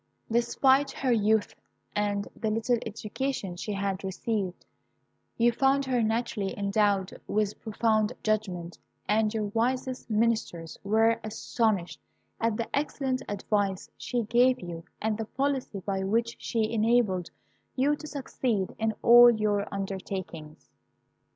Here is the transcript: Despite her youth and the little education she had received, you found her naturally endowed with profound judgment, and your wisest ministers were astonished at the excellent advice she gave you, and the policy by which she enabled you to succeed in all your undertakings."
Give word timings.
Despite 0.31 0.89
her 0.89 1.11
youth 1.11 1.53
and 1.95 2.27
the 2.35 2.49
little 2.49 2.79
education 2.87 3.55
she 3.55 3.71
had 3.73 4.03
received, 4.03 4.65
you 5.37 5.51
found 5.51 5.85
her 5.85 6.01
naturally 6.01 6.57
endowed 6.57 7.21
with 7.27 7.61
profound 7.61 8.11
judgment, 8.23 8.79
and 9.07 9.31
your 9.31 9.43
wisest 9.53 10.09
ministers 10.09 10.79
were 10.83 11.19
astonished 11.23 11.99
at 12.39 12.57
the 12.57 12.67
excellent 12.75 13.21
advice 13.29 13.91
she 13.95 14.23
gave 14.23 14.59
you, 14.59 14.83
and 14.99 15.19
the 15.19 15.25
policy 15.25 15.81
by 15.81 16.03
which 16.03 16.35
she 16.39 16.71
enabled 16.73 17.29
you 17.75 17.95
to 17.97 18.07
succeed 18.07 18.73
in 18.79 18.95
all 19.03 19.29
your 19.29 19.71
undertakings." 19.71 20.71